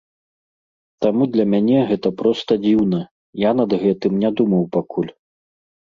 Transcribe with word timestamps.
Таму 1.05 1.27
для 1.35 1.45
мяне 1.53 1.79
гэта 1.93 2.09
проста 2.23 2.51
дзіўна, 2.65 2.99
я 3.49 3.55
над 3.61 3.79
гэтым 3.87 4.11
не 4.27 4.37
думаў 4.41 4.63
пакуль. 4.77 5.11